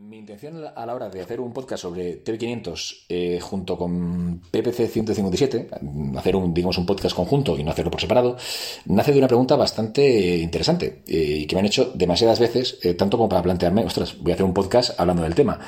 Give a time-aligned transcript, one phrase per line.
[0.00, 4.88] Mi intención a la hora de hacer un podcast sobre TV500 eh, junto con PPC
[4.88, 5.68] 157,
[6.16, 8.38] hacer un, digamos, un podcast conjunto y no hacerlo por separado,
[8.86, 12.94] nace de una pregunta bastante interesante eh, y que me han hecho demasiadas veces, eh,
[12.94, 15.58] tanto como para plantearme, ostras, voy a hacer un podcast hablando del tema.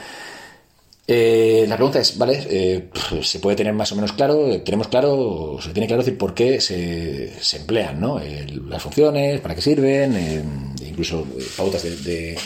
[1.06, 2.88] la pregunta es, ¿vale?
[3.22, 4.62] ¿Se puede tener más o menos claro?
[4.62, 8.18] ¿Tenemos claro, se tiene claro decir por qué se, emplean, ¿no?
[8.66, 12.38] las funciones, para qué sirven, incluso pautas de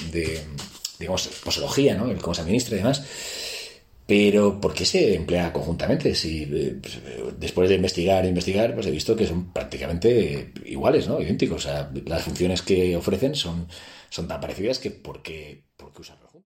[0.99, 2.11] digamos, posología, ¿no?
[2.11, 3.03] El cómo se administra y demás.
[4.07, 6.15] Pero, ¿por qué se emplea conjuntamente?
[6.15, 7.01] Si eh, pues,
[7.39, 11.21] después de investigar e investigar, pues he visto que son prácticamente iguales, ¿no?
[11.21, 11.65] Idénticos.
[11.65, 13.67] O sea, las funciones que ofrecen son,
[14.09, 16.47] son tan parecidas que ¿por qué, por qué usarlo juntos?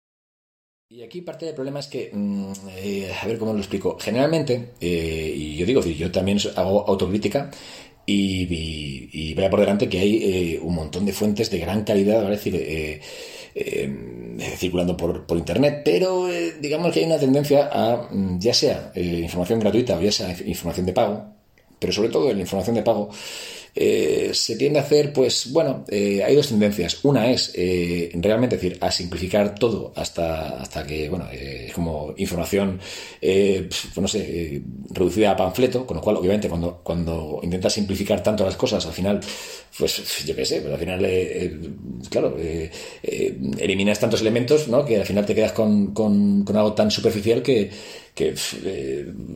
[0.89, 3.99] Y aquí parte del problema es que, mm, eh, a ver cómo lo explico.
[3.99, 7.51] Generalmente, eh, y yo digo, yo también hago autocrítica,
[8.07, 12.37] y, vaya por delante que hay un montón de fuentes de gran calidad, ¿vale?
[12.37, 13.01] Decir,
[13.55, 18.55] eh, circulando por, por, Internet, pero eh, digamos que hay una tendencia a, mm, ya
[18.55, 21.25] sea eh, información gratuita o ya sea información de pago,
[21.79, 23.11] pero sobre todo en la información de pago,
[23.75, 26.99] eh, se tiende a hacer, pues bueno, eh, hay dos tendencias.
[27.05, 32.81] Una es eh, realmente decir, a simplificar todo hasta, hasta que, bueno, es como información,
[33.21, 38.45] pues, no sé, reducida a panfleto, con lo cual, obviamente, cuando, cuando intentas simplificar tanto
[38.45, 39.21] las cosas, al final,
[39.79, 42.37] pues yo qué sé, pues al final, claro,
[43.59, 44.85] eliminas tantos elementos, ¿no?
[44.85, 47.71] Que al final te quedas con, con algo tan superficial que,
[48.15, 48.35] que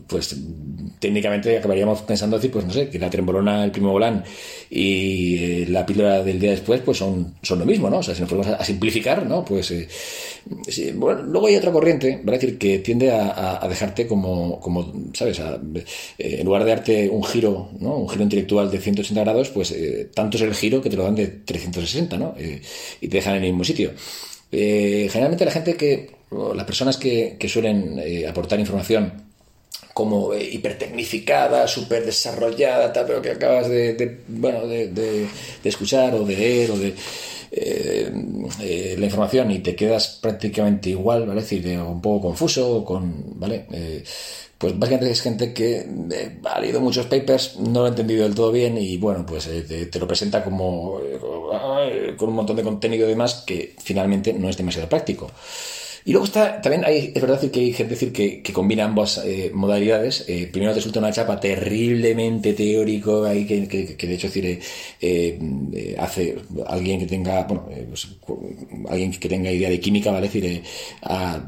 [0.06, 0.36] pues
[0.98, 4.22] técnicamente acabaríamos pensando decir, pues no sé, que la trembolona, el primo volán
[4.68, 7.98] y eh, la píldora del día después, pues son, son lo mismo, ¿no?
[7.98, 9.44] O sea, si nos ponemos a, simplificar, ¿no?
[9.44, 9.88] Pues eh,
[10.94, 12.38] bueno, luego hay otra corriente, ¿vale?
[12.38, 15.40] decir, que tiende a, dejarte como, como ¿sabes?
[15.40, 17.96] Eh, en lugar de darte un giro, ¿no?
[17.96, 19.74] Un giro intelectual de 180 grados, pues
[20.14, 22.34] tanto es el giro que te lo dan de 360, ¿no?
[23.00, 23.92] y te dejan en el mismo sitio.
[24.50, 29.26] generalmente la gente que, las personas que, suelen aportar información
[29.96, 35.26] como eh, hipertecnificada, súper desarrollada, tal, pero que acabas de, bueno, de,
[35.64, 36.94] escuchar o de leer o de
[37.50, 38.12] eh,
[38.60, 41.40] eh, la información y te quedas prácticamente igual, ¿vale?
[41.40, 43.64] Es decir, un poco confuso, con, ¿vale?
[44.58, 45.86] pues básicamente es gente que
[46.44, 49.98] ha leído muchos papers, no lo ha entendido del todo bien y bueno, pues te,
[49.98, 51.00] lo presenta como
[52.18, 55.30] con un montón de contenido y demás que finalmente no es demasiado práctico.
[56.06, 60.24] Y luego está, también es verdad que hay gente que, combina ambas eh, modalidades.
[60.28, 64.60] Eh, primero te resulta una chapa terriblemente teórico, ahí que, de hecho decir,
[65.00, 66.36] eh, hace
[66.68, 68.06] alguien que tenga, bueno, pues,
[68.88, 70.28] alguien que tenga idea de química, ¿vale?
[70.28, 70.62] decir,
[71.02, 71.40] a,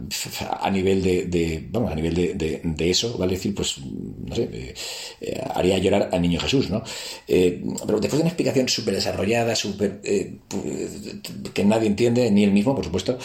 [0.60, 3.34] a, nivel de, de, vamos, a nivel de, de, eso, ¿vale?
[3.34, 4.74] decir, pues, no sé,
[5.54, 6.82] haría llorar al niño Jesús, ¿no?
[7.28, 12.84] pero después de una explicación súper desarrollada, súper, que nadie entiende, ni él mismo, por
[12.84, 13.18] supuesto,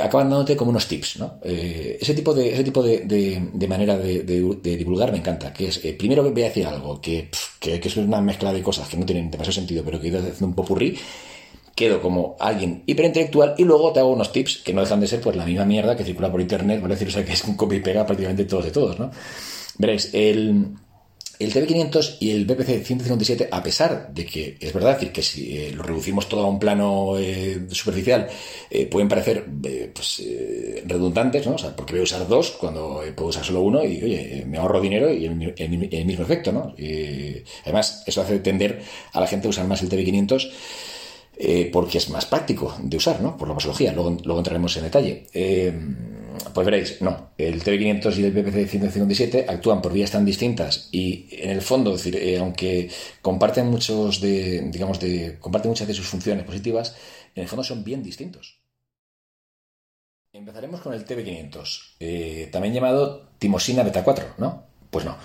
[0.00, 1.38] acaban dándote como unos tips, ¿no?
[1.42, 5.84] Eh, ese tipo de, ese tipo de, de, manera de, divulgar me encanta, que es,
[5.84, 9.04] eh, primero voy a decir algo, que, que, es una mezcla de cosas que no
[9.04, 10.96] tienen demasiado sentido, pero que he ido haciendo un popurrí,
[11.74, 15.20] quedo como alguien hiperintelectual y luego te hago unos tips que no dejan de ser
[15.20, 16.94] pues la misma mierda que circula por internet, ¿vale?
[16.94, 19.10] decir, o sea, que es un copy y pega prácticamente todos de todos, ¿no?
[19.78, 20.74] Veréis, el
[21.40, 25.56] el TB500 y el BPC 157, a pesar de que es verdad decir que si
[25.56, 28.28] eh, lo reducimos todo a un plano eh, superficial,
[28.70, 29.46] eh, pueden parecer
[29.94, 30.22] pues,
[30.84, 31.54] redundantes, ¿no?
[31.54, 34.58] O sea, porque voy a usar dos cuando puedo usar solo uno y, oye, me
[34.58, 36.74] ahorro dinero y el, el, mismo efecto, ¿no?
[37.64, 40.50] Además, eso hace tender a la gente a usar más el TB500
[41.72, 43.36] porque es más práctico de usar, ¿no?
[43.36, 45.26] Por la posología, luego, luego entraremos en detalle.
[46.54, 47.30] Pues veréis, no.
[47.36, 51.92] El TV500 y el PPC 157 actúan por vías tan distintas y en el fondo,
[51.92, 56.96] decir, eh, aunque comparten muchos de, digamos, de, comparten muchas de sus funciones positivas,
[57.34, 58.60] en el fondo son bien distintos.
[60.32, 64.64] Empezaremos con el TV500, eh, también llamado timosina beta 4, ¿no?
[64.90, 65.16] Pues no.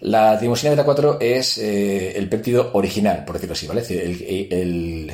[0.00, 3.82] La timosina beta 4 es eh, el péptido original, por decirlo así, ¿vale?
[3.88, 5.12] El,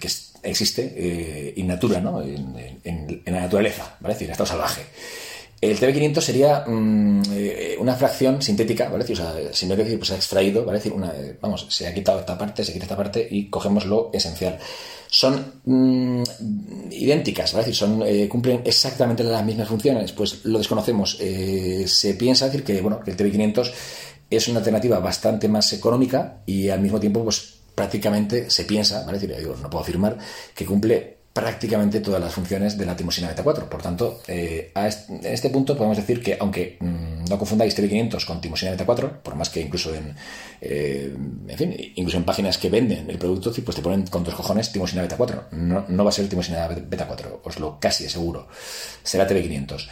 [0.00, 0.08] que
[0.42, 2.22] existe eh, in natura, ¿no?
[2.22, 4.12] En, la naturaleza, ¿vale?
[4.12, 4.82] Es decir, en estado salvaje.
[5.60, 9.04] El TB500 sería mm, eh, una fracción sintética, ¿vale?
[9.10, 10.78] O sea, sin decir, pues se ha extraído, ¿vale?
[10.78, 13.86] decir, una, eh, vamos, se ha quitado esta parte, se quita esta parte y cogemos
[13.86, 14.58] lo esencial.
[15.16, 16.22] Son mm,
[16.90, 17.66] idénticas, ¿vale?
[17.66, 21.16] decir, son, eh, cumplen exactamente las mismas funciones, pues lo desconocemos.
[21.16, 23.72] se piensa decir que, bueno, que el TB500
[24.28, 29.20] es una alternativa bastante más económica y al mismo tiempo, pues prácticamente se piensa, ¿vale?
[29.20, 30.18] Digo, no puedo afirmar,
[30.52, 33.68] que cumple prácticamente todas las funciones de la timosina beta 4.
[33.68, 37.76] Por tanto, eh, a este, en este punto podemos decir que, aunque mm, no confundáis
[37.76, 40.14] TB500 con timosina beta 4, por más que incluso en,
[40.60, 41.12] eh,
[41.48, 44.70] en fin, incluso en páginas que venden el producto, pues te ponen con dos cojones
[44.70, 45.48] timosina beta 4.
[45.50, 48.46] No, no va a ser timosina beta 4, os lo casi aseguro.
[49.02, 49.88] Será TB500.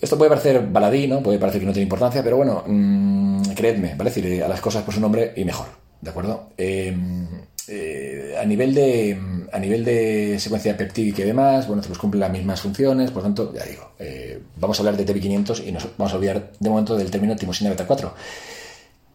[0.00, 1.20] Esto puede parecer baladí, ¿no?
[1.20, 4.10] Puede parecer que no tiene importancia, pero bueno, mmm, creedme, ¿vale?
[4.10, 5.66] decir, a las cosas por su nombre y mejor,
[6.00, 6.50] ¿de acuerdo?
[6.56, 6.96] Eh,
[7.68, 9.18] eh, a, nivel de,
[9.52, 13.52] a nivel de secuencia peptídica y demás, bueno, pues cumple las mismas funciones, por tanto,
[13.52, 16.96] ya digo, eh, vamos a hablar de TB500 y nos vamos a olvidar de momento
[16.96, 18.14] del término timosina beta 4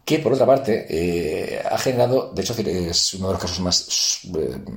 [0.03, 4.21] que por otra parte eh, ha generado, de hecho es uno de los casos más,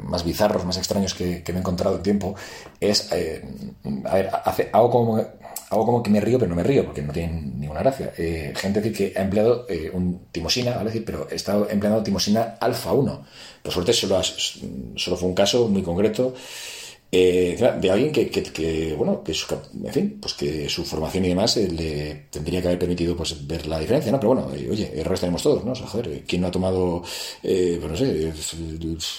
[0.05, 2.37] más bizarros, más extraños que, me he encontrado en tiempo,
[2.79, 5.27] es, a ver, hace, hago, como,
[5.75, 8.13] hago como que me río, pero no me río, porque no tiene ninguna gracia.
[8.17, 10.91] gente decir que ha empleado un timosina, ¿vale?
[10.91, 13.27] decir, pero he estado empleando timosina alfa 1.
[13.63, 16.35] Por suerte solo, solo fue un caso muy concreto
[17.17, 21.57] eh, de alguien que, bueno, que su, en fin, pues que su formación y demás
[21.59, 24.19] eh, le tendría que haber permitido pues ver la diferencia, ¿no?
[24.19, 25.71] Pero bueno, eh, oye, errores tenemos todos, ¿no?
[25.71, 27.05] O sea, joder, ¿quién no ha tomado,
[27.41, 28.33] pues no sé,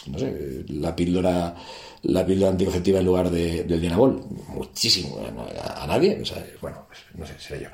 [0.08, 1.56] no sé, la píldora
[2.02, 4.22] la píldora anticonceptiva en lugar de, del Dianabol?
[4.50, 5.18] Muchísimo,
[5.64, 7.70] a, nadie, o sea, bueno, pues, no sé, seré yo.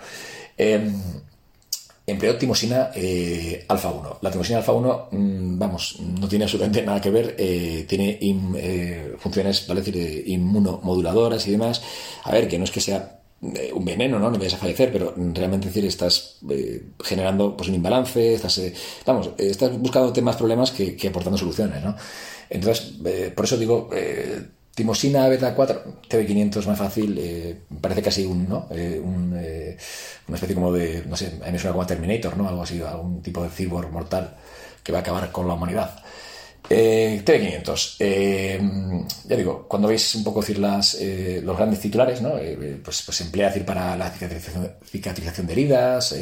[2.11, 4.17] Em, empleó timosina eh, alfa 1.
[4.21, 9.15] La timosina alfa 1, mm, vamos, no tiene absolutamente nada que ver, eh, tiene eh,
[9.17, 11.81] funciones, vale decir, inmunomoduladoras y demás.
[12.23, 13.17] A ver, que no es que sea
[13.73, 14.29] un veneno, ¿no?
[14.29, 16.37] No vayas a fallecer, pero realmente decir, estás
[17.03, 18.61] generando pues un imbalance, estás,
[19.03, 21.95] vamos, estás buscando temas, problemas que, que aportando soluciones, ¿no?
[22.51, 22.93] Entonces,
[23.35, 23.89] por eso digo,
[24.81, 28.67] Timosina beta 4, TB500 más fácil, eh, parece casi un, ¿no?
[28.71, 28.99] Eh,
[29.35, 29.77] eh,
[30.27, 32.49] una especie como de, no sé, a mí me suena como Terminator, ¿no?
[32.49, 34.35] Algo así, algún tipo de cyborg mortal
[34.83, 36.03] que va a acabar con la humanidad.
[36.71, 37.97] TV500.
[39.27, 40.97] ya digo, cuando veis un poco decir las,
[41.44, 42.33] los grandes titulares, ¿no?
[42.83, 46.15] pues, pues se emplea decir para la cicatrización, de heridas,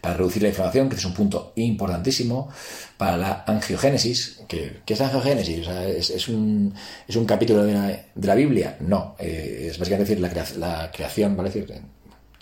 [0.00, 2.48] para reducir la inflamación, que es un punto importantísimo,
[2.96, 6.74] para la angiogénesis, que, es angiogénesis, es, un,
[7.08, 8.76] es, un, capítulo de la, de la Biblia.
[8.80, 11.50] No, es básicamente decir la, la creación, ¿vale?
[11.50, 11.68] Decir,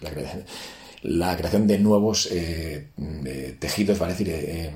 [0.01, 0.11] la,
[1.03, 2.29] la creación de nuevos
[3.59, 4.15] tejidos, ¿vale?
[4.15, 4.73] decir,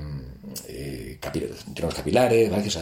[0.69, 2.77] eh, capilares,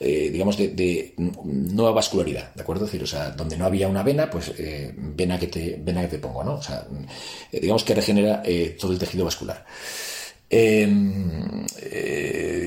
[0.00, 2.84] eh, digamos, de, nueva vascularidad, ¿de acuerdo?
[2.84, 6.08] decir, o sea, donde no había una vena, pues eh, vena, que te, vena que
[6.08, 6.54] te pongo, ¿no?
[6.54, 6.86] O sea,
[7.52, 8.42] eh, digamos que regenera
[8.78, 9.64] todo el tejido vascular.
[10.50, 11.64] Em,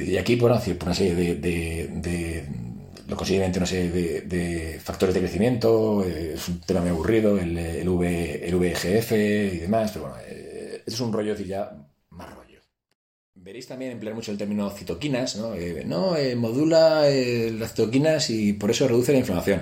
[0.08, 2.46] y aquí, por, decir, por una serie de,
[3.08, 8.48] lo consiguiente una serie de, factores de crecimiento, es un tema muy aburrido, el, v,
[8.48, 11.72] el VGF y demás, pero bueno, esto es un rollo decir, ya
[13.48, 15.56] Veréis también emplear mucho el término citoquinas, ¿no?
[15.56, 19.62] Eh, no, eh, modula eh, las citoquinas y por eso reduce la inflamación.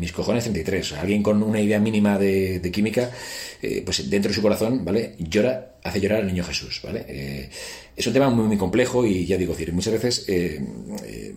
[0.00, 0.94] mis cojones 33.
[0.94, 3.08] Alguien con una idea mínima de, química,
[3.84, 5.14] pues dentro de su corazón, ¿vale?
[5.20, 7.50] Llora, hace llorar al niño Jesús, ¿vale?
[7.94, 10.26] es un tema muy, muy complejo y ya digo, muchas veces,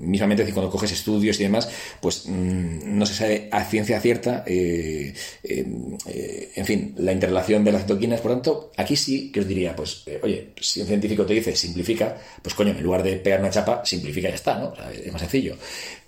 [0.05, 1.69] eh, eh, mismamente cuando coges estudios y demás,
[1.99, 5.13] pues mm, no se sabe a ciencia cierta, eh,
[5.43, 8.21] en fin, la interrelación de las citoquinas.
[8.21, 12.17] Por tanto, aquí sí que os diría, pues, oye, si un científico te dice simplifica,
[12.41, 14.73] pues coño, en lugar de pegar una chapa, simplifica y ya está, ¿no?
[14.91, 15.55] es más sencillo.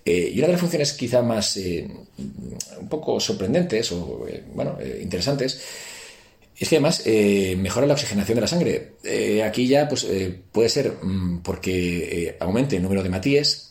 [0.05, 5.61] y una de las funciones quizá más, un poco sorprendentes o, bueno, interesantes,
[6.59, 8.93] es que además eh, mejora la oxigenación de la sangre.
[9.03, 13.66] Eh, aquí ya pues, eh, puede ser mm, porque aumente el número de matíes,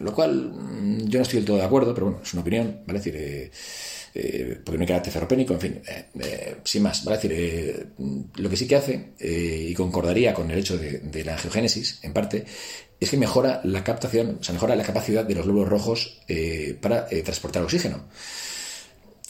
[0.00, 2.80] lo cual mm, yo no estoy del todo de acuerdo, pero bueno, es una opinión,
[2.86, 3.00] ¿vale?
[3.00, 3.50] Decir,
[4.64, 5.82] porque no hay carácter ferropénico, en fin,
[6.62, 7.18] sin más, ¿vale?
[7.18, 7.88] Decir,
[8.36, 12.12] lo que sí que hace, y concordaría con el hecho de, de, la angiogénesis, en
[12.12, 12.44] parte,
[13.00, 16.20] es que mejora la captación, o sea, mejora la capacidad de los glóbulos rojos
[16.80, 18.04] para transportar oxígeno.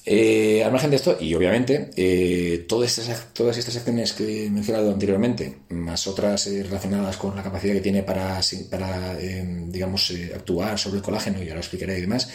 [0.06, 4.50] Eh, al margen de esto, y obviamente, eh, todas, estas, todas estas acciones que he
[4.50, 8.38] mencionado anteriormente, más otras eh, relacionadas con la capacidad que tiene para,
[8.70, 12.28] para em, digamos, actuar sobre el colágeno, y ahora lo explicaré y demás,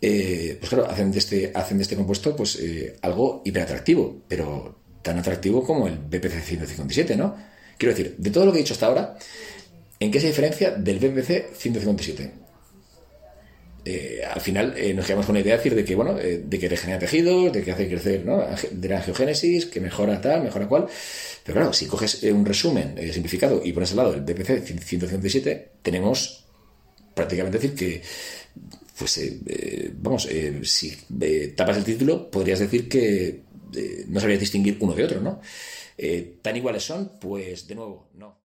[0.00, 2.58] pues claro, hacen de este, hacen de este compuesto pues
[3.00, 7.36] algo hiperatractivo, pero tan atractivo como el BPC 157, ¿no?
[7.78, 9.16] Quiero decir, de todo lo que he dicho hasta ahora,
[9.98, 12.43] ¿en qué se diferencia del BPC 157?
[13.86, 16.42] Eh, al final eh, nos quedamos con la idea de decir de que, bueno, eh,
[16.46, 18.42] de que regenera tejidos, de que hace crecer, ¿no?
[18.70, 20.86] De la angiogénesis, que mejora tal, mejora cual.
[21.44, 26.46] Pero claro, si coges un resumen simplificado y pones al lado el BPC 157, tenemos
[27.14, 28.02] prácticamente decir que,
[28.98, 29.20] pues,
[29.96, 30.28] vamos,
[30.62, 30.96] si
[31.54, 33.42] tapas el título, podrías decir que
[34.08, 35.40] no sabrías distinguir uno de otro, ¿no?
[36.40, 37.18] ¿Tan iguales son?
[37.20, 38.43] Pues, de nuevo, no.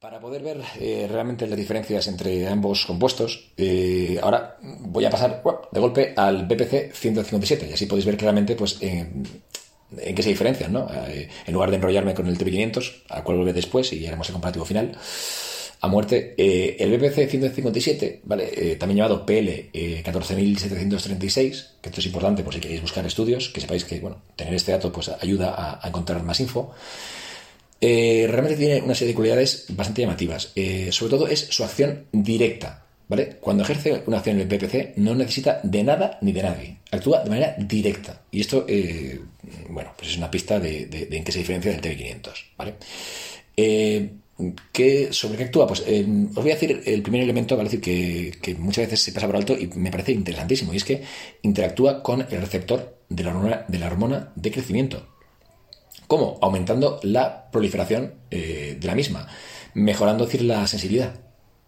[0.00, 5.42] Para poder ver eh, realmente las diferencias entre ambos compuestos, eh, ahora voy a pasar
[5.72, 10.72] de golpe al BPC 157 y así podéis ver claramente pues, ¿En qué se diferencian?
[10.72, 10.86] ¿no?
[11.46, 14.66] en lugar de enrollarme con el TP500, al cual volveré después y haremos el comparativo
[14.66, 14.96] final,
[15.80, 16.34] a muerte.
[16.36, 18.50] Eh, el BPC 157, ¿vale?
[18.52, 23.48] Eh, también llamado PL 14736, eh, que esto es importante por si queréis buscar estudios,
[23.50, 26.72] que sepáis que bueno, tener este dato pues, ayuda a, encontrar más info.
[27.80, 30.52] Realmente tiene una serie de cualidades bastante llamativas.
[30.90, 32.84] sobre todo es su acción directa.
[33.08, 33.38] ¿Vale?
[33.40, 36.76] Cuando ejerce una acción en el BPC no necesita de nada ni de nadie.
[36.90, 38.20] Actúa de manera directa.
[38.30, 38.66] Y esto,
[39.70, 42.32] bueno, pues es una pista de, en qué se diferencia del TV500.
[42.58, 42.74] ¿Vale?
[44.72, 45.66] ¿Qué, ¿Sobre qué actúa?
[45.66, 49.34] Pues eh, os voy a decir el primer elemento, que, muchas veces se pasa por
[49.34, 51.02] alto y me parece interesantísimo, y es que
[51.42, 55.17] interactúa con el receptor de, la hormona de crecimiento.
[56.08, 56.38] ¿Cómo?
[56.40, 59.28] Aumentando la proliferación eh, de la misma,
[59.74, 61.14] mejorando decir, la sensibilidad.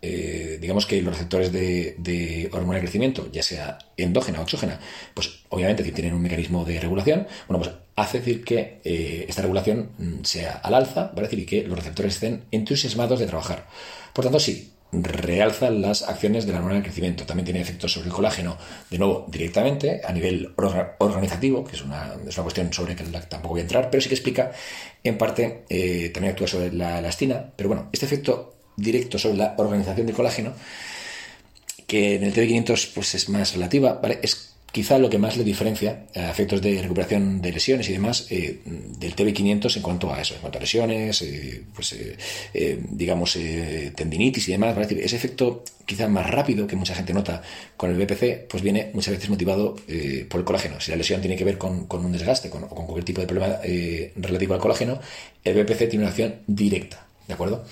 [0.02, 4.80] Eh, digamos que los receptores de, hormona de crecimiento, ya sea endógena o exógena,
[5.12, 9.42] pues obviamente si tienen un mecanismo de regulación, bueno, pues hace decir que eh, esta
[9.42, 11.28] regulación mm, sea al alza, ¿vale?
[11.28, 13.66] decir, y que los receptores estén entusiasmados de trabajar.
[14.14, 17.24] Por tanto, sí, realza las acciones de la hormona de crecimiento.
[17.24, 18.56] También tiene efectos sobre el colágeno,
[18.90, 20.52] de nuevo, directamente, a nivel
[20.98, 24.08] organizativo, que es una, es una cuestión sobre que tampoco voy a entrar, pero sí
[24.08, 24.52] que explica,
[25.04, 29.54] en parte, eh, también actúa sobre la elastina, pero bueno, este efecto directo sobre la
[29.58, 30.52] organización del colágeno,
[31.86, 34.18] que en el TB500 pues, es más relativa, ¿vale?
[34.22, 38.26] Es quizá lo que más le diferencia a efectos de recuperación de lesiones y demás
[38.30, 41.92] eh, del TB500 en cuanto a eso, en cuanto a lesiones, eh, pues
[42.54, 43.38] eh, digamos
[43.94, 44.76] tendinitis y demás.
[44.90, 47.42] Ese efecto quizá más rápido que mucha gente nota
[47.76, 49.74] con el BPC, pues viene muchas veces motivado
[50.28, 50.80] por el colágeno.
[50.80, 53.26] Si la lesión tiene que ver con, un desgaste con, o con cualquier tipo de
[53.26, 53.58] problema
[54.16, 55.00] relativo al colágeno,
[55.42, 57.64] el BPC tiene una acción directa, ¿de acuerdo?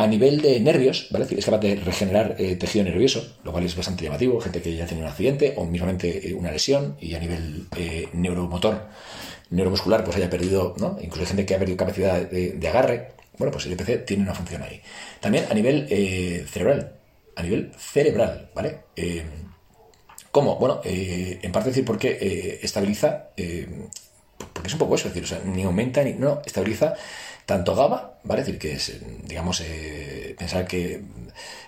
[0.00, 1.26] A nivel de nervios, ¿vale?
[1.28, 4.40] Es capaz de regenerar eh, tejido nervioso, lo cual es bastante llamativo.
[4.40, 8.08] Gente que ya tenido un accidente o mismamente eh, una lesión y a nivel eh,
[8.14, 8.86] neuromotor,
[9.50, 10.96] neuromuscular, pues haya perdido, ¿no?
[11.02, 13.08] Incluso hay gente que ha perdido capacidad de, agarre.
[13.36, 14.80] Bueno, pues el EPC tiene una función ahí.
[15.20, 15.86] También a nivel
[16.48, 16.94] cerebral,
[17.36, 18.78] a nivel cerebral, ¿vale?
[20.30, 20.56] ¿Cómo?
[20.56, 26.02] Bueno, en parte decir porque estabiliza, porque es un poco eso, es decir, ni aumenta
[26.02, 26.14] ni.
[26.14, 26.94] No, estabiliza
[27.50, 28.42] tanto GABA, ¿vale?
[28.42, 28.92] Es decir, que es,
[29.26, 31.02] digamos, eh, pensar que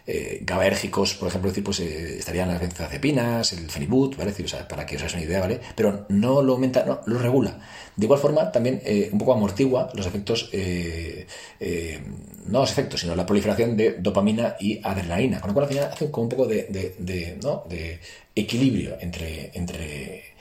[0.07, 4.31] eh, GABAérgicos, por ejemplo, decir, pues eh, estarían las benzodiazepinas, el fenibut, ¿vale?
[4.31, 5.59] decir, o sea, para que os hagáis una idea, ¿vale?
[5.75, 7.59] Pero no lo aumenta, no, lo regula.
[7.97, 8.81] De igual forma, también
[9.13, 10.51] un poco amortigua los efectos,
[12.47, 15.91] no los efectos, sino la proliferación de dopamina y adrenalina, con lo cual al final
[15.93, 17.65] hace como un poco de, de, ¿no?
[17.69, 17.99] de
[18.35, 20.32] equilibrio entre, entre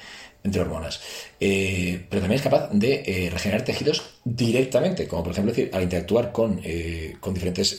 [0.43, 1.01] entre hormonas.
[1.39, 5.83] Eh, pero también es capaz de eh, regenerar tejidos directamente, como por ejemplo decir, al
[5.83, 7.77] interactuar con, eh, con diferentes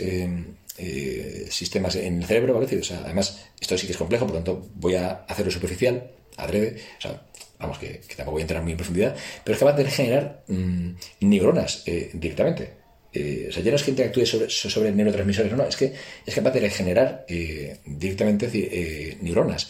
[1.51, 2.79] sistemas en el cerebro, ¿vale?
[2.79, 6.11] o sea, además, esto sí que es complejo, por lo tanto, voy a hacerlo superficial,
[6.37, 7.23] adrede, o sea,
[7.61, 9.15] vamos, que, tampoco voy a entrar muy en profundidad,
[9.45, 10.91] pero es capaz de regenerar mm,
[11.21, 12.82] neuronas directamente.
[13.15, 15.93] O sea, ya no es que interactúe sobre, sobre neurotransmisores, no, es que
[16.25, 17.27] es capaz de regenerar
[17.85, 19.69] directamente neuronas.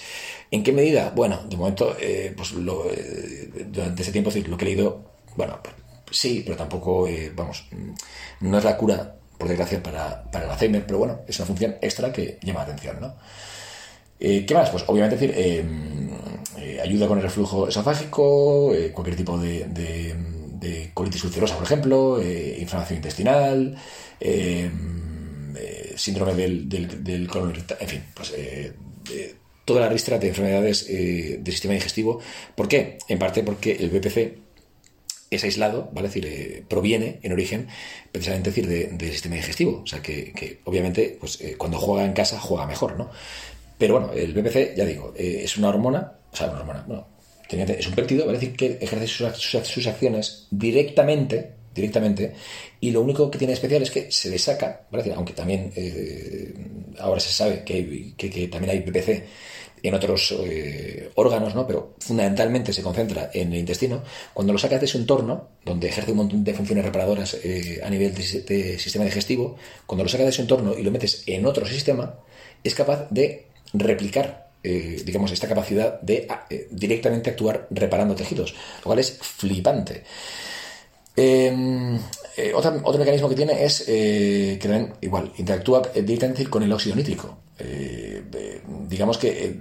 [0.52, 1.11] ¿En qué medida?
[1.16, 5.02] Bueno, de momento, eh, pues eh, durante ese tiempo lo que he leído,
[5.34, 5.75] bueno, pues,
[6.11, 7.64] sí, pero tampoco, eh, vamos,
[8.40, 11.76] no es la cura, por desgracia, para, para, el Alzheimer, pero bueno, es una función
[11.80, 13.16] extra que llama la atención, ¿no?
[14.18, 14.68] ¿Qué más?
[14.70, 15.66] Pues obviamente decir,
[16.80, 20.14] ayuda con el reflujo esofágico, cualquier tipo de,
[20.95, 23.76] colitis ulcerosa, por ejemplo, inflamación intestinal,
[25.97, 28.33] síndrome del, del, colon en fin, pues
[29.64, 32.21] toda la ristra de enfermedades eh, del sistema digestivo.
[32.54, 32.99] ¿Por qué?
[33.09, 34.38] En parte porque el BPC
[35.31, 36.09] es aislado, ¿vale?
[36.09, 37.69] decir, eh, proviene en origen
[38.11, 39.83] precisamente decir, del sistema digestivo.
[39.83, 43.11] O sea que, obviamente pues, eh, cuando juega en casa juega mejor, ¿no?
[43.78, 47.09] Pero bueno, el BPC, ya digo, es una hormona, o sea, una hormona, bueno,
[47.52, 48.38] es un péptido, ¿vale?
[48.38, 52.35] decir, que ejerce sus, acciones directamente directamente
[52.80, 55.11] y lo único que tiene especial es que se le saca, ¿vale?
[55.14, 55.73] aunque también
[56.99, 59.25] ahora se sabe que, que, también hay BPC
[59.82, 61.66] en otros eh, órganos, ¿no?
[61.66, 66.12] pero fundamentalmente se concentra en el intestino, cuando lo sacas de ese entorno, donde ejerce
[66.12, 69.56] un montón de funciones reparadoras eh, a nivel de, sistema digestivo,
[69.87, 72.14] cuando lo sacas de ese entorno y lo metes en otro sistema,
[72.62, 76.28] es capaz de replicar, eh, digamos, esta capacidad de
[76.71, 80.04] directamente actuar reparando tejidos, lo cual es flipante.
[81.14, 81.99] Em,
[82.54, 87.38] otro, mecanismo que tiene es que también, igual, interactúa directamente con el óxido nítrico
[88.88, 89.57] digamos que eh,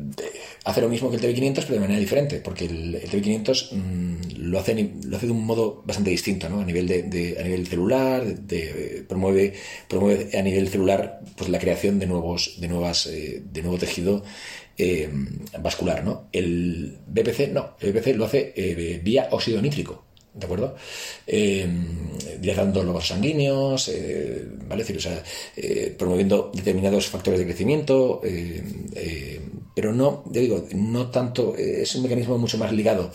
[0.66, 4.60] hace lo mismo que el TV500, pero de manera diferente, porque el, TV500 mm, lo,
[4.60, 6.48] hace, lo hace de un modo bastante distinto.
[6.48, 8.24] A nivel, de, a nivel celular,
[9.08, 9.54] promueve,
[9.88, 14.24] promueve a nivel celular pues, la creación de, nuevos, de, nuevas, eh, de nuevo tejido
[14.82, 15.10] eh,
[15.60, 16.28] vascular, ¿no?
[16.32, 20.06] El BPC no, el BPC lo hace vía óxido nítrico.
[20.34, 20.76] ¿de acuerdo?
[21.28, 21.68] Eh,
[22.40, 24.84] dilatando los sanguíneos, eh, ¿vale?
[24.84, 25.00] decir,
[25.58, 28.22] eh, promoviendo determinados factores de crecimiento,
[29.76, 33.12] pero no, ya digo, no tanto, es un mecanismo mucho más ligado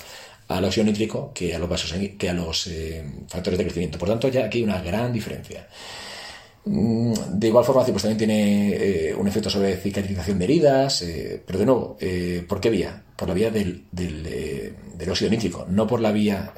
[0.49, 2.71] al óxido nítrico que a los vasos que a los
[3.29, 3.99] factores de crecimiento.
[3.99, 5.69] Por tanto, ya aquí hay una gran diferencia.
[6.67, 8.71] Mm, de igual forma, pues también tiene
[9.11, 13.05] eh, un efecto sobre cicatrización de heridas, eh, pero de nuevo, eh, ¿por qué vía?
[13.15, 16.53] Por la vía del, del, óxido nítrico, no por la vía,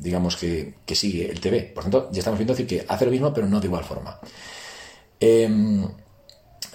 [0.00, 1.74] digamos, que, que, sigue el TB.
[1.74, 4.20] Por tanto, ya estamos viendo decir que hace lo mismo, pero no de igual forma.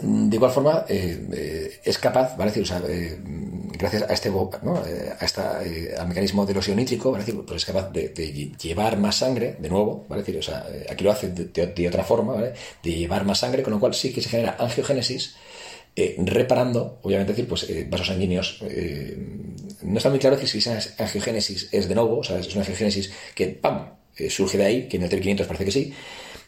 [0.02, 2.52] De igual forma, eh, eh, es capaz, ¿vale?
[2.52, 3.18] Decir, eh,
[3.78, 7.24] gracias a este a al mecanismo del óxido nítrico, ¿vale?
[7.24, 10.24] Decir, pues es capaz de, llevar más sangre, de nuevo, ¿vale?
[10.24, 12.54] Decir, o sea, aquí lo hace de, otra forma, ¿vale?
[12.82, 15.36] De llevar más sangre, con lo cual sí que se genera angiogénesis,
[16.18, 18.64] reparando, obviamente, decir, pues vasos sanguíneos.
[19.84, 23.12] no está muy claro si esa angiogénesis es de nuevo, o sea, es una angiogénesis
[23.36, 23.90] que, ¡pam!,
[24.30, 25.94] surge de ahí, que en el T500 parece que sí,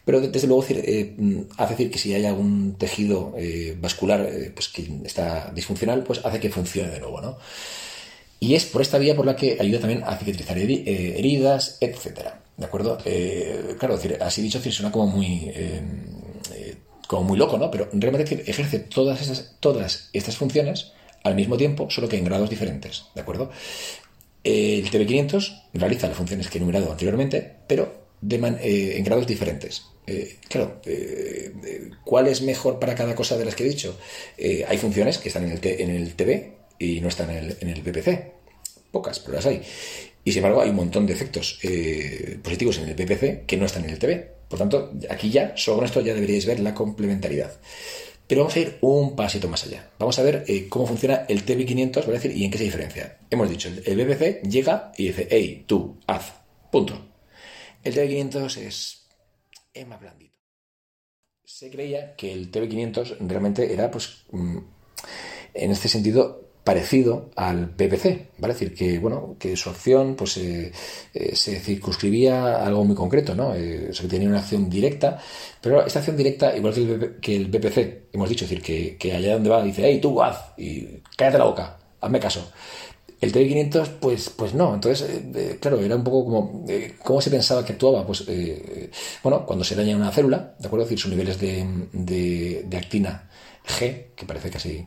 [0.06, 1.16] pero desde luego eh,
[1.58, 6.22] hace decir que si hay algún tejido eh, vascular eh, pues que está disfuncional, pues
[6.24, 7.38] hace que funcione de nuevo, ¿no?
[8.40, 12.42] Y es por esta vía por la que ayuda también a cicatrizar heridas, etcétera.
[12.58, 12.98] ¿De acuerdo?
[13.80, 15.52] claro, decir, así dicho, suena como muy,
[17.08, 17.72] como muy loco, ¿no?
[17.72, 19.22] Pero realmente ejerce todas
[20.14, 20.92] estas funciones
[21.24, 23.06] al mismo tiempo, solo que en grados diferentes.
[23.16, 23.50] ¿De acuerdo?
[24.44, 29.84] El TB500 realiza las funciones que he enumerado anteriormente, pero en grados diferentes.
[30.08, 33.98] Eh, claro, eh, eh, ¿cuál es mejor para cada cosa de las que he dicho?
[34.68, 37.84] hay funciones que están en el, en el TB y no están en el, en
[37.84, 38.34] PPC.
[38.92, 39.62] Pocas, pero las hay.
[40.24, 41.60] Y sin embargo, hay un montón de efectos
[42.42, 44.48] positivos en el PPC que no están en el TB.
[44.48, 47.52] Por tanto, aquí ya, con esto ya deberíais ver la complementariedad.
[48.28, 49.90] Pero vamos a ir un pasito más allá.
[50.00, 53.18] Vamos a ver cómo funciona el TB500, decir, y en qué se diferencia.
[53.30, 56.34] Hemos dicho, el PPC llega y dice, hey, tú, haz,
[56.72, 57.15] punto.
[57.86, 59.06] El TB500 es
[59.76, 60.38] es más blandito.
[61.44, 64.58] Se creía que el TB500 realmente era, pues, mm,
[65.54, 68.54] en este sentido, parecido al PPC, ¿vale?
[68.54, 70.72] Es decir, que, bueno, que su acción, pues, eh,
[71.14, 73.54] eh, se circunscribía a algo muy concreto, ¿no?
[73.54, 75.20] Eh, o sea, que tenía una acción directa,
[75.62, 76.74] pero esta acción directa, igual
[77.22, 80.54] que el, PPC, hemos dicho, decir, que, que allá donde va dice, hey, tú, haz,
[80.58, 82.52] y cállate la boca, hazme caso.
[83.22, 84.74] El TB500, pues, pues no.
[84.74, 88.06] Entonces, eh, eh, claro, era un poco como, eh, ¿cómo se pensaba que actuaba?
[88.06, 88.26] Pues,
[89.24, 90.84] bueno, cuando se daña una célula, ¿de acuerdo?
[90.84, 93.30] Es decir, sus niveles de, actina
[93.66, 94.86] G, que parece casi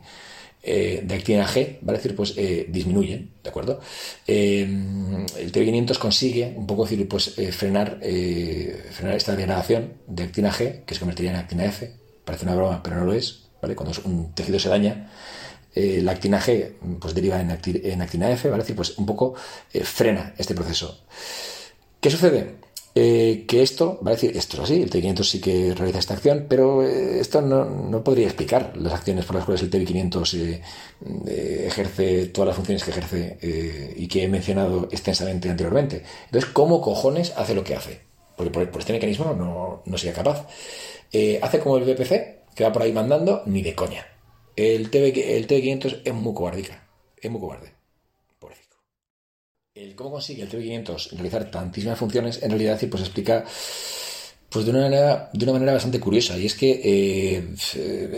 [0.61, 1.97] de actina G, ¿vale?
[1.97, 2.35] decir, pues
[2.67, 3.79] disminuyen, ¿de acuerdo?
[4.27, 10.93] el TB500 consigue un poco decir, pues frenar, frenar esta degradación de actina G, que
[10.93, 11.91] se convertiría en actina F,
[12.25, 13.75] parece una broma, pero no lo es, ¿vale?
[13.75, 15.09] Cuando un tejido se daña,
[15.75, 17.51] eh, la actina G pues deriva en,
[18.01, 18.63] actina F, ¿vale?
[18.63, 19.35] decir, pues un poco
[19.71, 21.01] eh, frena este proceso.
[21.99, 22.55] ¿Qué sucede?
[22.95, 24.15] Eh, que esto, ¿vale?
[24.15, 28.25] decir, esto es así, el T500 sí que realiza esta acción, pero esto no, podría
[28.25, 30.61] explicar las acciones por las cuales el TV500
[31.27, 36.03] ejerce todas las funciones que ejerce y que he mencionado extensamente anteriormente.
[36.25, 38.01] Entonces, ¿cómo cojones hace lo que hace?
[38.35, 40.47] Porque por, este mecanismo no, no sería capaz.
[41.41, 44.18] hace como el BPC, que va por ahí mandando, ni de coña.
[44.59, 46.85] El, TV, el TV500 es muy cobardica.
[47.15, 47.79] Es muy cobarde.
[49.73, 53.45] El cómo consigue el TV500 realizar tantísimas funciones, en realidad, pues explica
[54.49, 56.37] pues de una manera, de una manera bastante curiosa.
[56.37, 57.55] Y es que eh,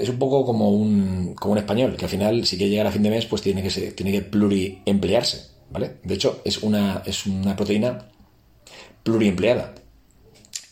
[0.02, 2.92] es un poco como un, como un español, que al final, si quiere llegar a
[2.92, 5.52] fin de mes, pues tiene que, tiene que pluriemplearse.
[5.70, 5.98] ¿Vale?
[6.04, 8.10] De hecho, es una, es una proteína
[9.04, 9.76] pluriempleada.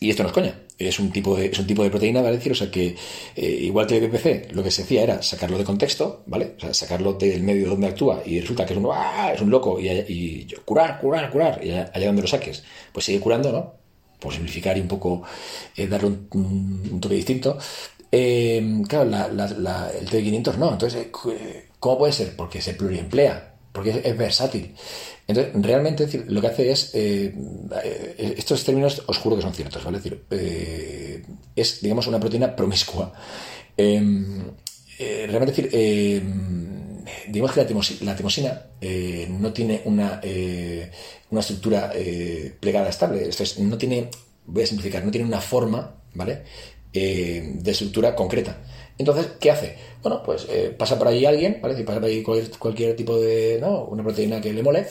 [0.00, 2.36] Y esto no es coña es un tipo de, es un tipo de proteína, ¿vale?
[2.36, 2.96] decir, o sea que
[3.36, 6.54] eh, igual que el BPC, lo que se hacía era sacarlo de contexto, ¿vale?
[6.56, 9.32] O sea, sacarlo del medio donde actúa y resulta que es un, ¡ah!
[9.34, 13.20] es un loco y, y, curar, curar, curar, y allá, donde lo saques, pues sigue
[13.20, 13.74] curando, ¿no?
[14.18, 15.22] Por simplificar y un poco
[15.76, 17.58] eh, darle un, toque distinto.
[18.10, 21.08] Eh, claro, la, el T500 no, entonces,
[21.78, 22.34] ¿cómo puede ser?
[22.34, 24.74] Porque se pluriemplea, porque es versátil.
[25.30, 27.32] Entonces, realmente lo que hace es, eh,
[27.84, 29.98] eh, estos términos os juro que son ciertos, ¿vale?
[29.98, 31.22] Es decir, eh,
[31.54, 33.12] es, digamos, una proteína promiscua.
[33.76, 34.42] Em,
[34.98, 37.60] realmente decir, em, digamos que
[38.04, 38.62] la, timosina
[39.28, 40.20] no tiene una,
[41.30, 41.92] una estructura
[42.58, 44.10] plegada estable, es, no tiene,
[44.46, 46.42] voy a simplificar, no tiene una forma, ¿vale?
[46.92, 48.58] de estructura concreta.
[49.00, 49.76] Entonces, ¿qué hace?
[50.02, 51.74] Bueno, pues eh, pasa por ahí alguien, ¿vale?
[51.74, 53.84] Si pasa por ahí cualquier, tipo de, ¿no?
[53.84, 54.86] Una proteína que le mole.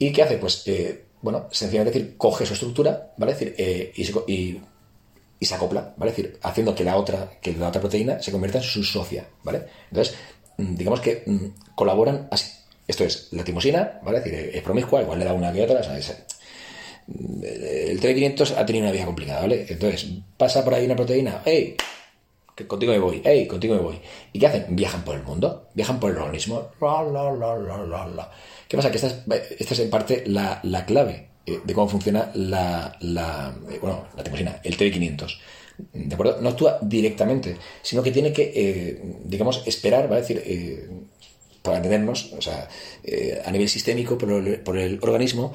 [0.00, 0.36] ¿Y qué hace?
[0.36, 3.34] Pues, eh, bueno, sencillamente decir, coge su estructura, ¿vale?
[3.34, 6.10] decir, eh, y, se, acopla, ¿vale?
[6.10, 9.62] decir, haciendo que la otra, que la otra proteína se convierta en su socia, ¿vale?
[9.92, 10.16] Entonces,
[10.56, 12.50] mm, digamos que mm, colaboran así.
[12.88, 14.18] Esto es, la timosina, ¿vale?
[14.18, 15.84] Es decir, es promiscua, igual le da una que otra, el
[18.00, 19.66] TB500 ha tenido una vida complicada, ¿vale?
[19.68, 20.04] Entonces,
[20.36, 21.76] pasa por ahí una proteína, ¡hey!
[22.54, 23.46] Que contigo me voy, ¡hey!
[23.46, 24.00] Contigo me voy.
[24.32, 24.76] ¿Y qué hacen?
[24.76, 26.68] Viajan por el mundo, viajan por el organismo.
[28.68, 28.90] ¿Qué pasa?
[28.90, 29.24] Que esta es,
[29.58, 34.22] esta es en parte la, la clave eh, de cómo funciona la, eh, bueno, la
[34.62, 35.38] el TB500.
[35.92, 36.40] ¿De acuerdo?
[36.40, 40.42] No actúa directamente, sino que tiene que, eh, digamos, esperar, va a decir,
[41.62, 42.68] para entendernos, o sea,
[43.04, 44.30] eh, a nivel sistémico por
[44.78, 45.52] el, organismo.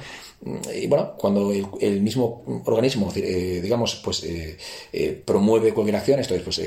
[0.74, 6.42] Y bueno, cuando el, mismo organismo, eh, digamos, pues eh, promueve cualquier acción, esto es,
[6.42, 6.60] pues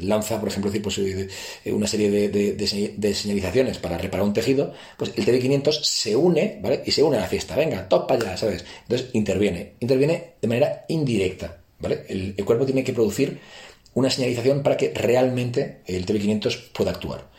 [0.00, 0.98] lanza, por ejemplo, decir, pues,
[1.66, 6.82] una serie de, señalizaciones para reparar un tejido, pues el TB500 se une, ¿vale?
[6.86, 8.64] Y se une a la fiesta, venga, top para allá, ¿sabes?
[8.82, 12.04] Entonces interviene, interviene de manera indirecta, ¿vale?
[12.08, 13.40] El, el cuerpo tiene que producir
[13.94, 17.31] una señalización para que realmente el TB500 pueda actuar.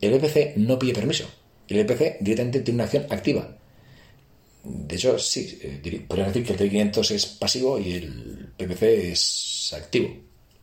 [0.00, 1.26] El EPC no pide permiso.
[1.66, 3.56] El EPC directamente tiene una acción activa.
[4.64, 9.74] De hecho, sí, eh, podrían decir que el T500 es pasivo y el PPC es
[9.76, 10.14] activo.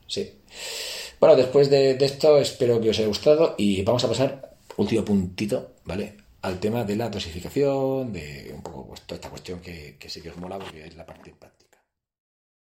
[0.07, 0.31] Sí.
[1.19, 5.73] Bueno, después de, esto, espero que os haya gustado y vamos a pasar, último puntito,
[5.85, 6.17] ¿vale?
[6.41, 10.21] Al tema de la dosificación, de un poco pues, toda esta cuestión que, que sí
[10.21, 11.33] que os mola porque es la parte